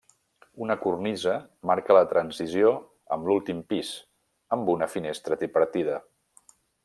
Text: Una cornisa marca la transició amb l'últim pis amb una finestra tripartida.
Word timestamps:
Una 0.67 0.75
cornisa 0.85 1.33
marca 1.71 1.97
la 1.97 2.01
transició 2.13 2.71
amb 3.17 3.29
l'últim 3.31 3.61
pis 3.75 3.93
amb 4.57 4.73
una 4.77 4.89
finestra 4.95 5.39
tripartida. 5.43 6.01